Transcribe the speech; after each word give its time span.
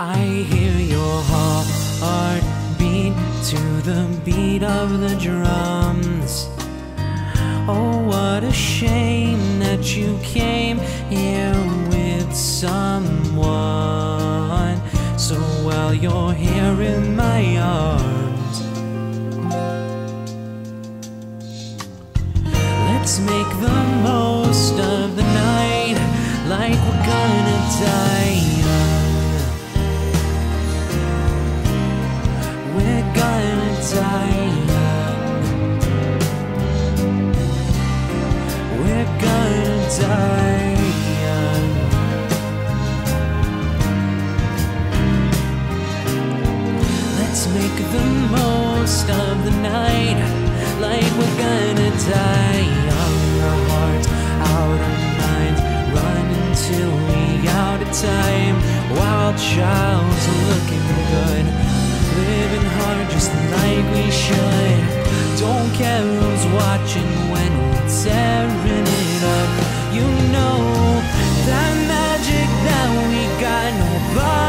I 0.00 0.18
hear 0.48 0.78
your 0.78 1.22
heart 1.24 2.44
beat 2.78 3.14
to 3.46 3.58
the 3.82 4.06
beat 4.24 4.62
of 4.62 5.00
the 5.00 5.16
drums. 5.16 6.48
Oh, 7.66 8.04
what 8.06 8.44
a 8.44 8.52
shame 8.52 9.58
that 9.58 9.96
you 9.96 10.16
came 10.22 10.78
here 11.10 11.52
with 11.90 12.32
someone. 12.32 13.48
So 15.18 15.34
while 15.66 15.92
you're 15.92 16.32
here 16.32 16.80
in 16.80 17.16
my 17.16 17.58
arms, 17.58 18.62
let's 22.86 23.18
make 23.18 23.50
the 23.58 23.82
most 24.04 24.78
of 24.78 25.16
the 25.16 25.24
night 25.24 25.98
like 26.46 26.78
we're 26.86 27.04
gonna 27.04 27.58
die. 27.80 28.47
Make 47.54 47.76
the 47.92 48.04
most 48.30 49.08
of 49.08 49.44
the 49.44 49.50
night 49.62 50.18
like 50.80 51.10
we're 51.18 51.38
gonna 51.38 51.90
die 52.12 52.64
young. 52.88 53.18
Our 53.48 53.60
hearts 53.70 54.08
out 54.52 54.80
of 54.88 54.94
mind, 55.22 55.56
run 55.94 56.26
until 56.44 56.90
we 57.08 57.48
out 57.48 57.80
of 57.80 57.90
time. 57.92 58.56
Wild 58.96 59.36
child's 59.38 60.26
looking 60.50 60.84
good, 61.14 61.46
living 62.28 62.68
hard 62.76 63.08
just 63.10 63.32
like 63.56 63.86
we 63.96 64.10
should. 64.10 64.80
Don't 65.38 65.70
care 65.74 66.02
who's 66.02 66.44
watching 66.60 67.10
when 67.32 67.52
we're 67.70 67.88
tearing 68.02 68.88
it 69.04 69.22
up. 69.38 69.50
You 69.96 70.06
know 70.34 70.60
that 71.48 71.72
magic 71.94 72.48
that 72.66 72.88
we 73.08 73.20
got, 73.40 73.70
nobody 73.82 74.47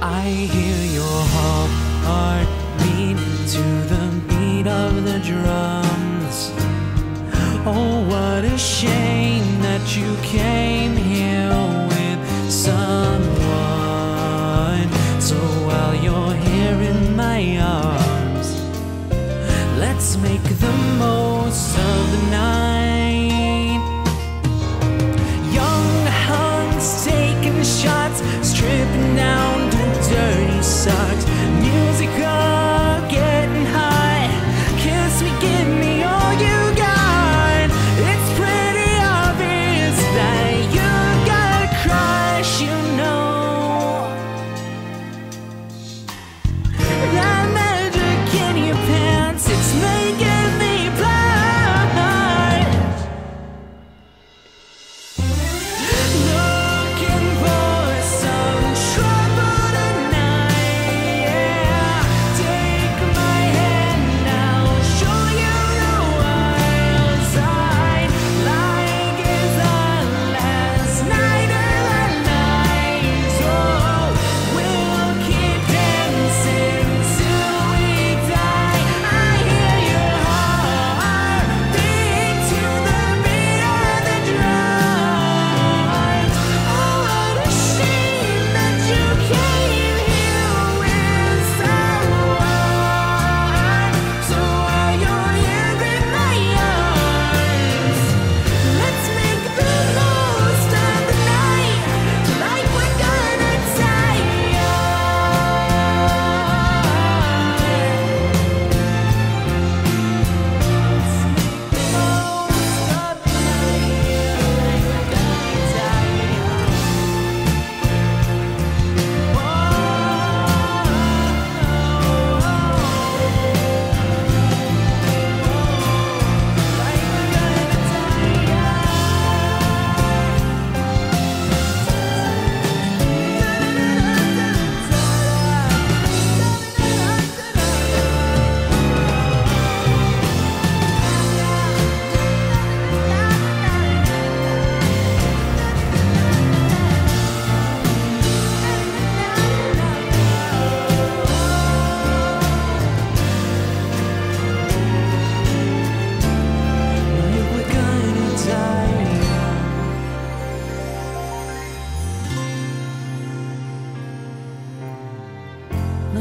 I 0.00 0.28
hear 0.28 0.92
your 0.92 1.20
heart 1.34 2.46
beat 2.78 3.16
to 3.54 3.62
the 3.92 4.06
beat 4.28 4.66
of 4.66 5.04
the 5.04 5.18
drums. 5.20 6.52
Oh, 7.64 8.04
what 8.06 8.44
a 8.44 8.58
shame 8.58 9.60
that 9.62 9.96
you 9.96 10.14
came 10.22 10.96
here 10.96 11.15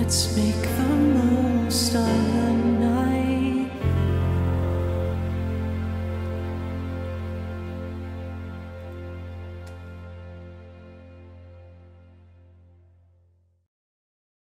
Let's 0.05 0.37
make 0.37 0.61
the 0.61 0.95
most 1.17 1.95
of 1.95 2.04